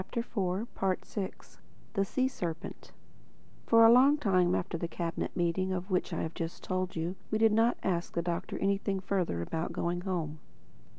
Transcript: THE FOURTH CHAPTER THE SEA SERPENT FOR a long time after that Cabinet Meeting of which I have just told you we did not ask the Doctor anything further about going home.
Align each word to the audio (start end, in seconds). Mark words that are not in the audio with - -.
THE 0.13 0.23
FOURTH 0.23 0.67
CHAPTER 1.13 1.37
THE 1.93 2.03
SEA 2.05 2.27
SERPENT 2.27 2.91
FOR 3.67 3.85
a 3.85 3.91
long 3.91 4.17
time 4.17 4.55
after 4.55 4.75
that 4.79 4.89
Cabinet 4.89 5.37
Meeting 5.37 5.71
of 5.71 5.91
which 5.91 6.11
I 6.11 6.23
have 6.23 6.33
just 6.33 6.63
told 6.63 6.95
you 6.95 7.15
we 7.29 7.37
did 7.37 7.51
not 7.51 7.77
ask 7.83 8.15
the 8.15 8.23
Doctor 8.23 8.57
anything 8.57 8.99
further 8.99 9.43
about 9.43 9.73
going 9.73 10.01
home. 10.01 10.39